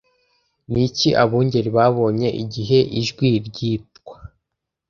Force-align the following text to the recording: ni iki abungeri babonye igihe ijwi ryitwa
ni 0.71 0.81
iki 0.87 1.09
abungeri 1.23 1.69
babonye 1.77 2.27
igihe 2.43 2.77
ijwi 2.99 3.27
ryitwa 3.47 4.15